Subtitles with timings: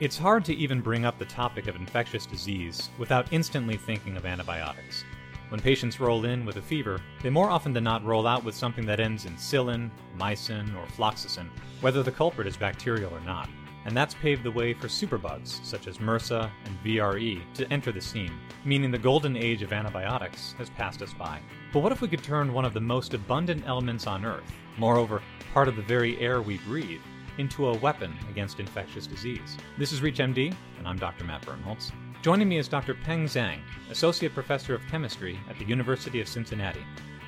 [0.00, 4.24] It's hard to even bring up the topic of infectious disease without instantly thinking of
[4.24, 5.04] antibiotics.
[5.50, 8.54] When patients roll in with a fever, they more often than not roll out with
[8.54, 11.50] something that ends in cillin, mycin, or floxacin,
[11.82, 13.50] whether the culprit is bacterial or not.
[13.84, 18.00] And that's paved the way for superbugs, such as MRSA and VRE, to enter the
[18.00, 18.32] scene,
[18.64, 21.40] meaning the golden age of antibiotics has passed us by.
[21.74, 25.20] But what if we could turn one of the most abundant elements on Earth, moreover,
[25.52, 27.02] part of the very air we breathe,
[27.40, 29.56] into a weapon against infectious disease.
[29.78, 31.24] This is ReachMD, and I'm Dr.
[31.24, 31.90] Matt Birnholz.
[32.20, 32.94] Joining me is Dr.
[32.94, 36.84] Peng Zhang, Associate Professor of Chemistry at the University of Cincinnati,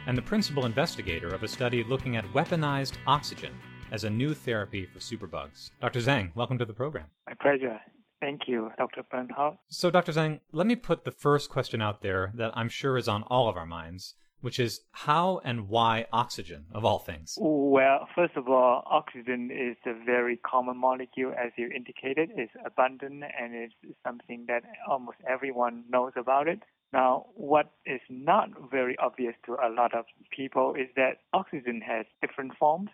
[0.07, 3.55] and the principal investigator of a study looking at weaponized oxygen
[3.91, 5.71] as a new therapy for superbugs.
[5.81, 6.01] Dr.
[6.01, 7.07] Zhang, welcome to the program.
[7.27, 7.81] My pleasure.
[8.21, 9.05] Thank you, Dr.
[9.11, 9.57] Birnholz.
[9.69, 10.13] So, Dr.
[10.13, 13.49] Zhang, let me put the first question out there that I'm sure is on all
[13.49, 17.39] of our minds which is how and why oxygen, of all things?
[17.41, 22.31] Well, first of all, oxygen is a very common molecule, as you indicated.
[22.37, 26.61] It's abundant and it's something that almost everyone knows about it.
[26.93, 32.05] Now, what is not very obvious to a lot of people is that oxygen has
[32.21, 32.91] different forms.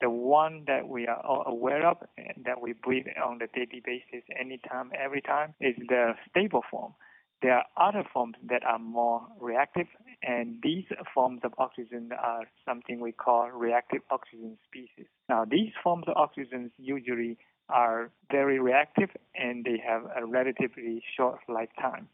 [0.00, 3.82] The one that we are all aware of and that we breathe on a daily
[3.84, 6.94] basis, anytime, every time, is the stable form.
[7.42, 9.88] There are other forms that are more reactive,
[10.22, 15.06] and these forms of oxygen are something we call reactive oxygen species.
[15.28, 21.40] Now, these forms of oxygen usually are very reactive and they have a relatively short
[21.48, 22.08] lifetime.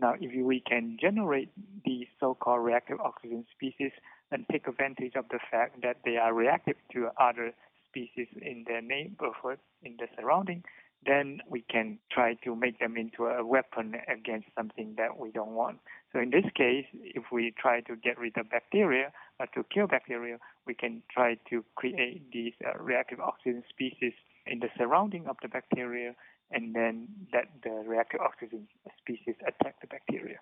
[0.00, 1.50] Now, if we can generate
[1.84, 3.92] these so-called reactive oxygen species
[4.30, 7.52] and take advantage of the fact that they are reactive to other
[7.90, 10.64] species in their neighborhood, in the surrounding,
[11.06, 15.52] then we can try to make them into a weapon against something that we don't
[15.52, 15.78] want.
[16.12, 19.86] So in this case, if we try to get rid of bacteria or to kill
[19.86, 24.12] bacteria, we can try to create these uh, reactive oxygen species
[24.46, 26.14] in the surrounding of the bacteria
[26.50, 28.66] and then let the reactive oxygen
[28.98, 30.38] species attack the bacteria.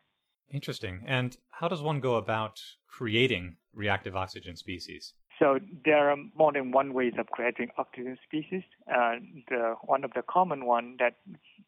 [0.51, 1.03] Interesting.
[1.07, 5.13] And how does one go about creating reactive oxygen species?
[5.39, 8.63] So there are more than one ways of creating oxygen species.
[8.93, 9.17] Uh,
[9.49, 11.15] the one of the common one that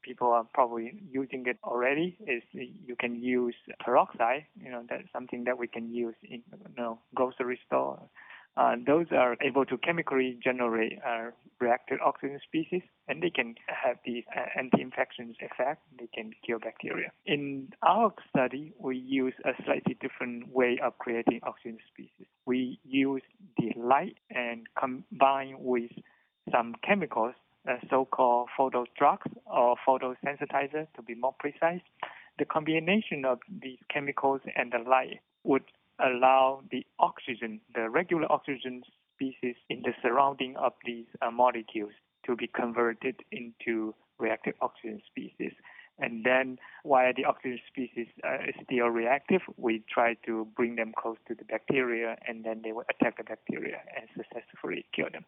[0.02, 3.54] people are probably using it already is you can use
[3.84, 4.46] peroxide.
[4.60, 8.00] You know that's something that we can use in you know grocery store
[8.56, 13.96] uh, those are able to chemically generate uh, reactive oxygen species, and they can have
[14.04, 15.82] the uh, anti-infection effect.
[15.98, 17.10] They can kill bacteria.
[17.26, 22.26] In our study, we use a slightly different way of creating oxygen species.
[22.44, 23.22] We use
[23.58, 25.90] the light and combine with
[26.50, 27.34] some chemicals,
[27.68, 31.82] uh, so-called photo drugs or photosensitizer, to be more precise.
[32.38, 35.64] The combination of these chemicals and the light would
[35.98, 38.82] allow the oxygen, the regular oxygen
[39.14, 41.92] species in the surrounding of these uh, molecules
[42.26, 45.52] to be converted into reactive oxygen species.
[46.00, 50.92] And then, while the oxygen species uh, is still reactive, we try to bring them
[50.96, 55.24] close to the bacteria, and then they will attack the bacteria and successfully kill them.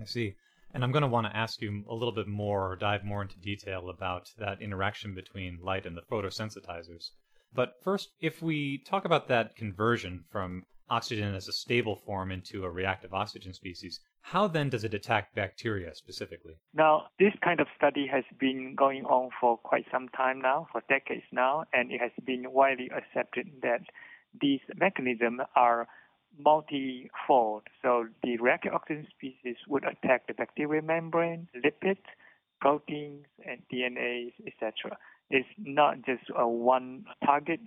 [0.00, 0.34] I see.
[0.74, 3.22] And I'm going to want to ask you a little bit more, or dive more
[3.22, 7.10] into detail about that interaction between light and the photosensitizers.
[7.54, 12.64] But first, if we talk about that conversion from oxygen as a stable form into
[12.64, 14.00] a reactive oxygen species,
[14.30, 16.54] how then does it attack bacteria specifically?
[16.74, 20.82] Now, this kind of study has been going on for quite some time now, for
[20.88, 23.82] decades now, and it has been widely accepted that
[24.40, 25.86] these mechanisms are
[26.44, 27.62] multifold.
[27.82, 32.02] So the reactive oxygen species would attack the bacterial membrane, lipids,
[32.60, 34.98] proteins, and DNA, etc.
[35.30, 37.60] It's not just a one target.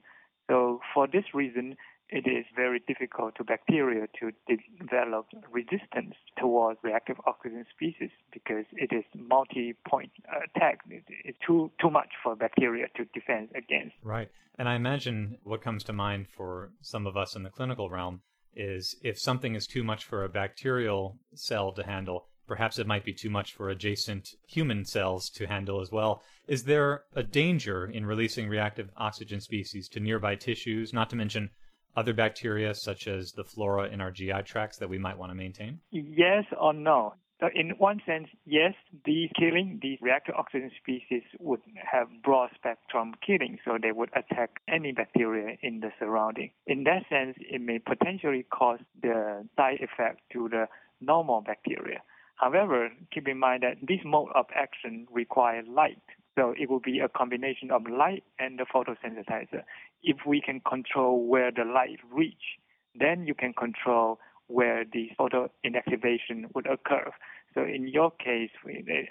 [0.50, 1.78] So for this reason,
[2.12, 4.32] it is very difficult to bacteria to
[4.80, 10.12] develop resistance towards reactive oxygen species because it is multi-point
[10.46, 10.80] attack.
[10.88, 13.96] It's too too much for bacteria to defend against.
[14.04, 17.90] Right, and I imagine what comes to mind for some of us in the clinical
[17.90, 18.22] realm
[18.56, 23.06] is if something is too much for a bacterial cell to handle, perhaps it might
[23.06, 26.24] be too much for adjacent human cells to handle as well.
[26.48, 31.52] Is there a danger in releasing reactive oxygen species to nearby tissues, not to mention
[32.00, 35.36] other bacteria such as the flora in our GI tracts that we might want to
[35.36, 35.80] maintain?
[35.92, 37.14] Yes or no.
[37.40, 38.74] So in one sense, yes,
[39.06, 44.60] these killing these reactive oxygen species would have broad spectrum killing, so they would attack
[44.68, 46.52] any bacteria in the surrounding.
[46.68, 50.66] In that sense, it may potentially cause the side effect to the
[51.00, 52.02] normal bacteria.
[52.36, 56.02] However, keep in mind that this mode of action requires light.
[56.38, 59.64] So it will be a combination of light and the photosensitizer.
[60.04, 62.60] If we can control where the light reach,
[62.96, 67.12] then you can control where the photo inactivation would occur.
[67.54, 68.52] So in your case,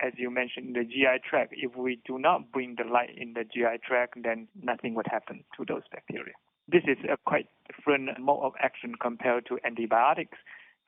[0.03, 3.45] as you mentioned, the GI tract, if we do not bring the light in the
[3.45, 6.35] GI tract, then nothing would happen to those bacteria.
[6.69, 10.39] This is a quite different mode of action compared to antibiotics.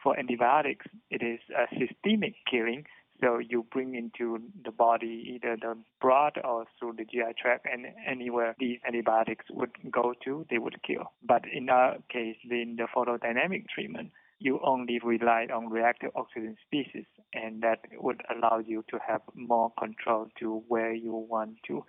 [0.03, 2.85] For antibiotics, it is a systemic killing,
[3.21, 7.87] so you bring into the body either the blood or through the GI tract, and
[8.07, 11.13] anywhere these antibiotics would go to, they would kill.
[11.23, 17.05] But in our case, in the photodynamic treatment, you only rely on reactive oxygen species,
[17.35, 21.85] and that would allow you to have more control to where you want to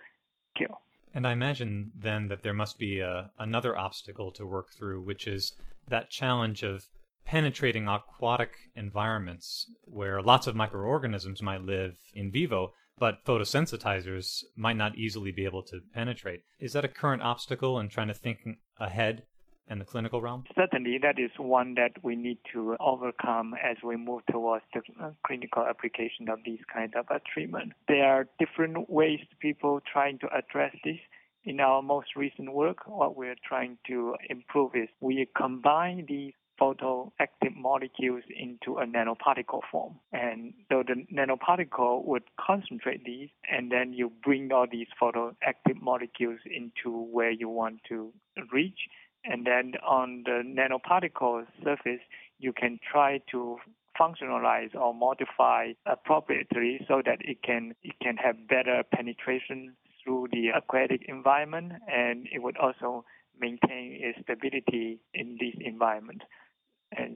[0.56, 0.82] kill.
[1.14, 5.26] And I imagine then that there must be a, another obstacle to work through, which
[5.26, 5.52] is
[5.88, 6.88] that challenge of
[7.24, 14.96] penetrating aquatic environments where lots of microorganisms might live in vivo, but photosensitizers might not
[14.96, 16.42] easily be able to penetrate.
[16.60, 18.38] Is that a current obstacle in trying to think
[18.78, 19.24] ahead
[19.68, 20.44] in the clinical realm?
[20.54, 24.82] Certainly, that is one that we need to overcome as we move towards the
[25.26, 27.72] clinical application of these kind of uh, treatment.
[27.88, 30.98] There are different ways people trying to address this.
[31.44, 37.56] In our most recent work, what we're trying to improve is we combine these photoactive
[37.56, 39.98] molecules into a nanoparticle form.
[40.12, 46.38] And so the nanoparticle would concentrate these, and then you bring all these photoactive molecules
[46.44, 48.12] into where you want to
[48.52, 48.78] reach.
[49.24, 52.00] And then on the nanoparticle surface,
[52.38, 53.56] you can try to
[53.98, 60.48] functionalize or modify appropriately so that it can it can have better penetration through the
[60.48, 63.04] aquatic environment and it would also
[63.38, 66.22] maintain its stability in this environment.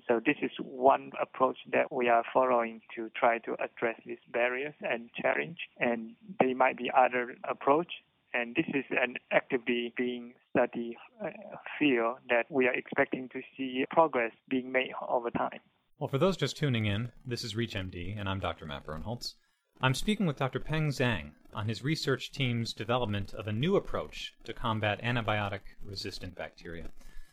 [0.09, 4.75] So this is one approach that we are following to try to address these barriers
[4.81, 5.59] and challenge.
[5.79, 7.93] And there might be other approach.
[8.33, 11.31] And this is an actively being studied uh,
[11.79, 15.61] field that we are expecting to see progress being made over time.
[15.99, 18.67] Well, for those just tuning in, this is ReachMD, and I'm Dr.
[18.67, 19.35] Matt Birnholz.
[19.81, 20.61] I'm speaking with Dr.
[20.61, 26.35] Peng Zhang on his research team's development of a new approach to combat antibiotic resistant
[26.35, 26.91] bacteria.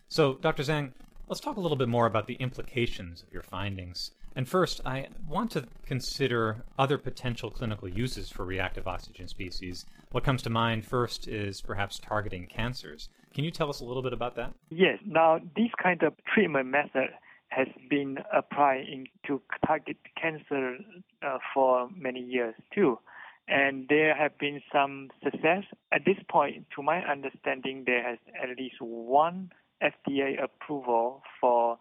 [0.07, 0.63] So, Dr.
[0.63, 0.93] Zhang,
[1.33, 4.11] Let's talk a little bit more about the implications of your findings.
[4.35, 9.87] And first, I want to consider other potential clinical uses for reactive oxygen species.
[10.11, 13.09] What comes to mind first is perhaps targeting cancers.
[13.33, 14.53] Can you tell us a little bit about that?
[14.69, 14.99] Yes.
[15.07, 17.09] Now, this kind of treatment method
[17.47, 18.85] has been applied
[19.25, 20.77] to target cancer
[21.25, 22.99] uh, for many years too.
[23.47, 25.63] And there have been some success.
[25.91, 29.49] At this point, to my understanding, there has at least one
[29.83, 31.77] FDA approval for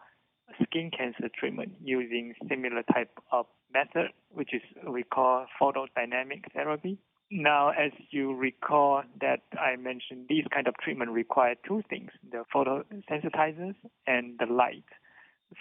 [0.63, 6.99] skin cancer treatment using similar type of method, which is we call photodynamic therapy.
[7.31, 12.45] Now, as you recall that I mentioned, these kind of treatment require two things, the
[12.55, 13.75] photosensitizers
[14.07, 14.85] and the light.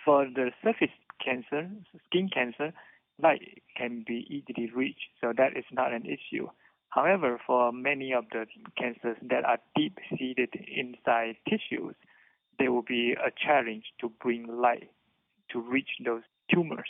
[0.04, 0.94] For the surface
[1.24, 1.70] cancer,
[2.08, 2.74] skin cancer,
[3.22, 6.50] light can be easily reached, so that is not an issue.
[6.90, 8.48] However, for many of the
[8.78, 11.96] cancers that are deep seated inside tissues,
[12.60, 14.90] there will be a challenge to bring light
[15.52, 16.90] to reach those tumors.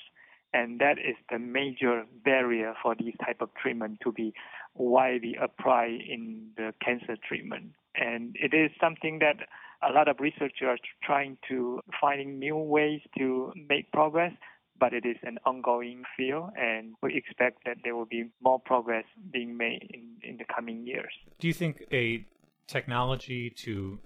[0.54, 4.34] And that is the major barrier for these type of treatment to be
[4.76, 7.72] widely applied in the cancer treatment.
[7.96, 9.48] And it is something that
[9.82, 14.34] a lot of researchers are trying to finding new ways to make progress,
[14.80, 19.06] but it is an ongoing field, and we expect that there will be more progress
[19.32, 21.14] being made in, in the coming years.
[21.40, 22.26] Do you think a
[22.68, 24.00] technology to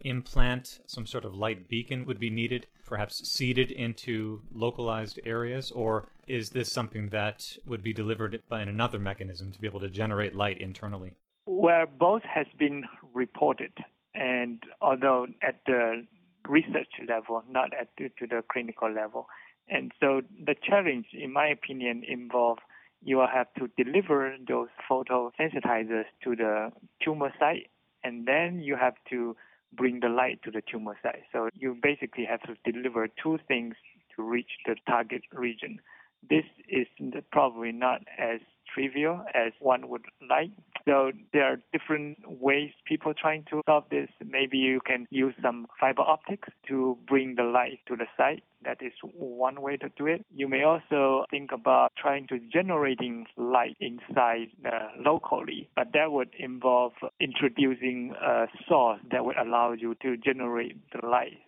[0.00, 6.08] implant some sort of light beacon would be needed, perhaps seeded into localized areas, or
[6.26, 10.34] is this something that would be delivered by another mechanism to be able to generate
[10.34, 11.14] light internally?
[11.46, 13.72] Well, both has been reported,
[14.14, 16.06] and although at the
[16.48, 19.26] research level, not at the, to the clinical level,
[19.68, 22.60] and so the challenge, in my opinion, involves
[23.02, 26.70] you will have to deliver those photosensitizers to the
[27.02, 27.68] tumor site,
[28.04, 29.36] and then you have to
[29.72, 31.22] bring the light to the tumor site.
[31.32, 33.74] So you basically have to deliver two things
[34.16, 35.80] to reach the target region.
[36.28, 36.86] This is
[37.32, 38.40] probably not as
[38.74, 40.50] trivial as one would like.
[40.86, 44.08] So there are different ways people trying to solve this.
[44.24, 48.42] Maybe you can use some fiber optics to bring the light to the site.
[48.64, 50.24] That is one way to do it.
[50.34, 56.30] You may also think about trying to generating light inside uh, locally, but that would
[56.38, 61.38] involve introducing a source that would allow you to generate the light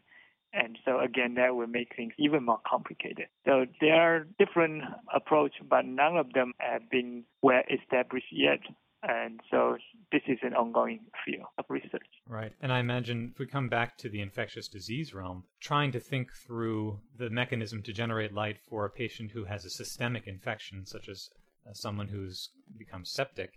[0.53, 3.27] and so again, that will make things even more complicated.
[3.47, 4.83] So there are different
[5.15, 8.61] approach, but none of them have been well established yet.
[9.03, 9.77] And so
[10.13, 12.07] this is an ongoing field of research.
[12.29, 12.53] Right.
[12.61, 16.29] And I imagine if we come back to the infectious disease realm, trying to think
[16.47, 21.09] through the mechanism to generate light for a patient who has a systemic infection, such
[21.09, 21.31] as
[21.69, 23.55] uh, someone who's become septic,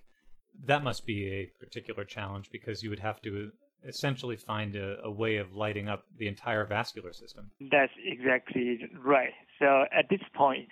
[0.63, 3.51] that must be a particular challenge because you would have to
[3.87, 7.51] essentially find a, a, way of lighting up the entire vascular system.
[7.71, 9.33] That's exactly right.
[9.59, 10.69] So at this point,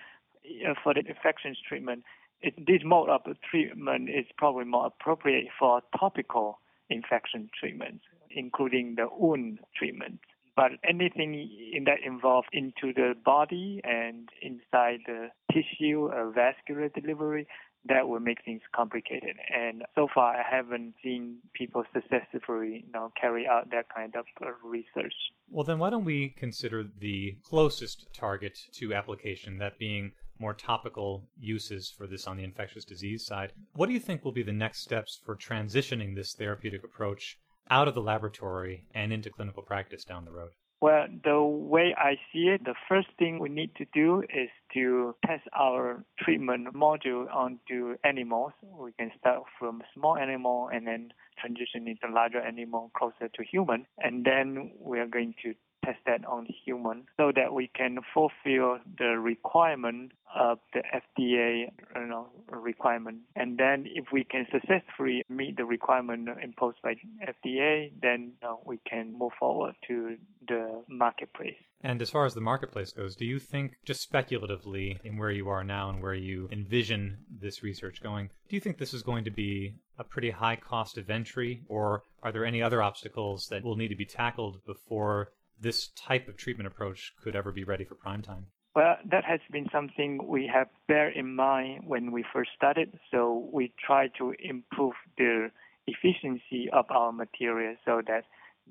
[0.67, 2.03] uh, for the infections treatment,
[2.41, 9.07] it, this mode of treatment is probably more appropriate for topical infection treatments, including the
[9.17, 10.19] wound treatment.
[10.55, 11.33] But anything
[11.73, 17.47] in that involved into the body and inside the tissue, uh, vascular delivery,
[17.85, 19.35] that will make things complicated.
[19.53, 24.25] And so far, I haven't seen people successfully, you know, carry out that kind of
[24.41, 25.13] uh, research.
[25.49, 31.23] Well, then why don't we consider the closest target to application, that being more topical
[31.39, 33.51] uses for this on the infectious disease side.
[33.73, 37.37] What do you think will be the next steps for transitioning this therapeutic approach
[37.69, 40.51] out of the laboratory and into clinical practice down the road?
[40.83, 45.15] Well, the way I see it, the first thing we need to do is to
[45.25, 48.51] test our treatment module onto animals.
[48.61, 53.85] We can start from small animal and then transition into larger animal closer to human.
[53.97, 55.53] And then we are going to
[55.83, 62.07] test that on human so that we can fulfill the requirement of the FDA you
[62.07, 63.19] know, requirement.
[63.35, 68.59] And then if we can successfully meet the requirement imposed by FDA, then you know,
[68.65, 70.15] we can move forward to
[70.47, 71.55] the marketplace.
[71.81, 75.49] And as far as the marketplace goes, do you think, just speculatively, in where you
[75.49, 79.25] are now and where you envision this research going, do you think this is going
[79.25, 83.63] to be a pretty high cost of entry, or are there any other obstacles that
[83.63, 87.85] will need to be tackled before this type of treatment approach could ever be ready
[87.85, 88.47] for prime time?
[88.75, 92.97] Well, that has been something we have bear in mind when we first started.
[93.11, 95.51] So we try to improve the
[95.85, 98.23] efficiency of our materials so that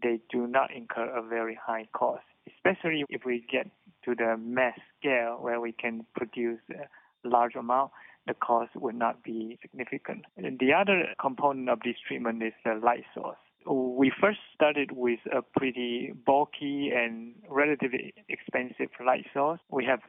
[0.03, 3.71] they do not incur a very high cost, especially if we get
[4.05, 7.93] to the mass scale where we can produce a large amount,
[8.27, 10.25] the cost would not be significant.
[10.37, 15.21] And the other component of this treatment is the light source we first started with
[15.33, 19.61] a pretty bulky and relatively expensive light source.
[19.71, 20.01] We have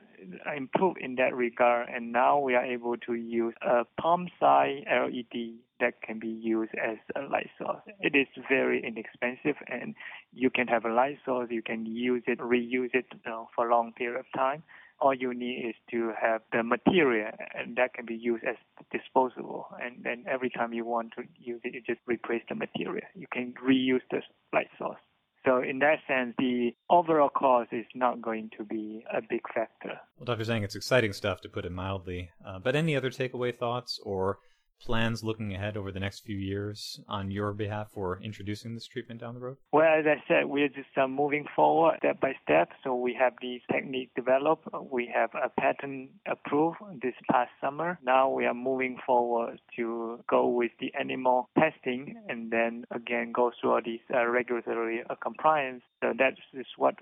[0.56, 6.02] improved in that regard, and now we are able to use a palm-sized LED that
[6.02, 7.82] can be used as a light source.
[8.00, 9.96] It is very inexpensive, and
[10.32, 11.50] you can have a light source.
[11.52, 14.64] You can use it, reuse it you know, for a long period of time
[15.00, 18.56] all you need is to have the material, and that can be used as
[18.92, 19.68] disposable.
[19.82, 23.06] And then every time you want to use it, you just replace the material.
[23.16, 24.22] You can reuse the
[24.54, 25.00] light source.
[25.46, 30.00] So in that sense, the overall cost is not going to be a big factor.
[30.18, 30.44] Well, Dr.
[30.44, 32.30] Zhang, it's exciting stuff to put it mildly.
[32.46, 34.40] Uh, but any other takeaway thoughts or
[34.84, 39.22] plans looking ahead over the next few years on your behalf for introducing this treatment
[39.22, 39.58] down the road?
[39.72, 42.70] Well, as I said, we're just uh, moving forward step by step.
[42.84, 44.68] So we have these technique developed.
[44.92, 48.00] We have a patent approved this past summer.
[48.04, 53.52] Now we are moving forward to go with the animal testing and then again go
[53.60, 55.84] through all these uh, regulatory uh, compliance.
[56.02, 56.96] So that is what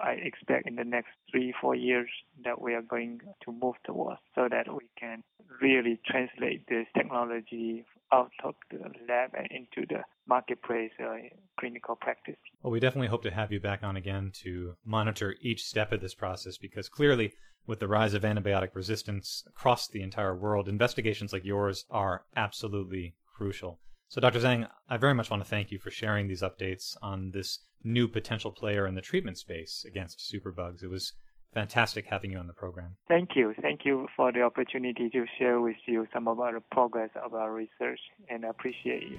[0.00, 2.08] I expect in the next three, four years
[2.44, 5.22] that we are going to move towards so that we can
[5.60, 11.16] really translate this technology out of the lab and into the marketplace uh,
[11.58, 12.36] clinical practice.
[12.62, 16.00] Well, we definitely hope to have you back on again to monitor each step of
[16.00, 17.32] this process because clearly,
[17.66, 23.14] with the rise of antibiotic resistance across the entire world, investigations like yours are absolutely
[23.36, 23.78] crucial.
[24.08, 24.40] So, Dr.
[24.40, 28.08] Zhang, I very much want to thank you for sharing these updates on this new
[28.08, 30.82] potential player in the treatment space against superbugs.
[30.82, 31.12] It was
[31.52, 32.96] fantastic having you on the program.
[33.08, 33.54] Thank you.
[33.60, 37.52] Thank you for the opportunity to share with you some of our progress of our
[37.52, 39.18] research, and appreciate you.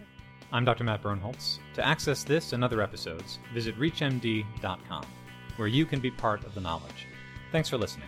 [0.52, 0.84] I'm Dr.
[0.84, 1.60] Matt Birnholz.
[1.76, 5.06] To access this and other episodes, visit ReachMD.com,
[5.58, 7.08] where you can be part of the knowledge.
[7.52, 8.08] Thanks for listening.